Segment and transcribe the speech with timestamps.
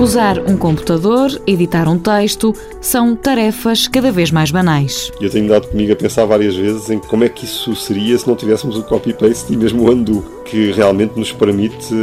[0.00, 5.12] Usar um computador, editar um texto, são tarefas cada vez mais banais.
[5.20, 8.26] Eu tenho dado comigo a pensar várias vezes em como é que isso seria se
[8.26, 11.94] não tivéssemos o copy-paste e mesmo o undo, que realmente nos permite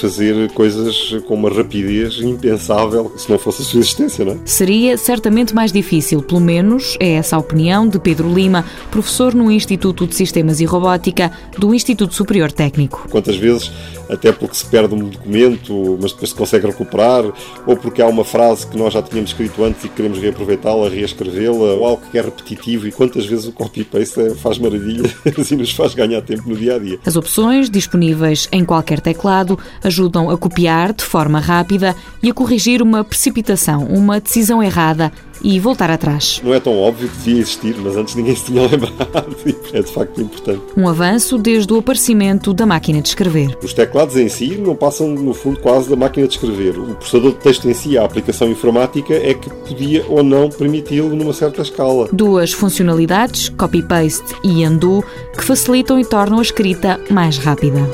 [0.00, 4.38] fazer coisas com uma rapidez impensável se não fosse a sua existência, não é?
[4.46, 9.50] Seria certamente mais difícil, pelo menos é essa a opinião de Pedro Lima, professor no
[9.50, 13.06] Instituto de Sistemas e Robótica do Instituto Superior Técnico.
[13.10, 13.70] Quantas vezes,
[14.08, 17.24] até porque se perde um documento, mas depois se consegue recuperar,
[17.66, 21.74] ou porque há uma frase que nós já tínhamos escrito antes e queremos reaproveitá-la, reescrevê-la,
[21.74, 25.14] ou algo que é repetitivo, e quantas vezes o copy-paste faz maravilhas
[25.50, 26.98] e nos faz ganhar tempo no dia a dia.
[27.04, 32.82] As opções disponíveis em qualquer teclado ajudam a copiar de forma rápida e a corrigir
[32.82, 35.12] uma precipitação, uma decisão errada
[35.46, 36.40] e voltar atrás.
[36.42, 39.80] Não é tão óbvio que devia existir, mas antes ninguém se tinha lembrado e é
[39.80, 40.62] de facto importante.
[40.76, 43.56] Um avanço desde o aparecimento da máquina de escrever.
[43.62, 46.76] Os teclados em si não passam, no fundo, quase da máquina de escrever.
[46.76, 51.14] O processador de texto em si, a aplicação informática, é que podia ou não permiti-lo
[51.14, 52.08] numa certa escala.
[52.12, 55.04] Duas funcionalidades, copy-paste e undo,
[55.36, 57.88] que facilitam e tornam a escrita mais rápida.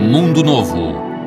[0.00, 1.09] Mundo Novo,